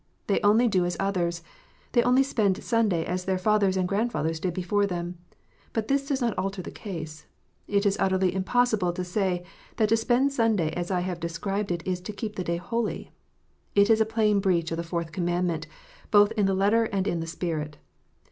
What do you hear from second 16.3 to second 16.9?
in the letter